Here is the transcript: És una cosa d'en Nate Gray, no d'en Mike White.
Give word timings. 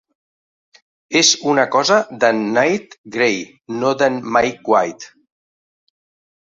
És 1.21 1.29
una 1.51 1.65
cosa 1.75 1.99
d'en 2.25 2.41
Nate 2.57 2.99
Gray, 3.19 3.39
no 3.85 3.95
d'en 4.03 4.21
Mike 4.41 4.77
White. 4.77 5.15